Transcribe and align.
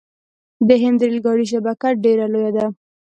د 0.67 0.69
هند 0.83 0.99
ریل 1.05 1.17
ګاډي 1.25 1.45
شبکه 1.53 1.87
ډیره 2.03 2.25
لویه 2.33 2.51
ده. 2.57 2.65